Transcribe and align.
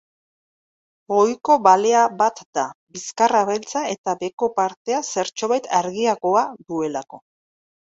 Ohiko 1.17 1.57
balea 1.67 2.07
bat 2.23 2.41
da, 2.59 2.65
bizkarra 2.97 3.45
beltza 3.53 3.87
eta 3.95 4.19
beheko 4.25 4.53
partea 4.59 5.07
zertxobait 5.15 5.73
argiagoa 5.85 6.49
duelako. 6.71 7.27